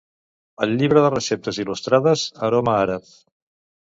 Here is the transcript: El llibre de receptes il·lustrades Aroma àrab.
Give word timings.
El 0.65 0.71
llibre 0.77 1.03
de 1.03 1.11
receptes 1.13 1.59
il·lustrades 1.63 2.23
Aroma 2.47 2.73
àrab. 2.87 3.13